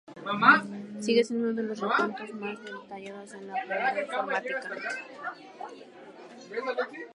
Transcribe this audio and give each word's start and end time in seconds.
Sigue 1.05 1.23
siendo 1.23 1.49
uno 1.49 1.53
de 1.53 1.61
los 1.61 1.79
recuentos 1.79 2.33
más 2.33 2.57
detallados 2.59 3.29
de 3.33 3.41
la 3.41 3.53
primera 3.67 4.01
informática. 4.01 4.61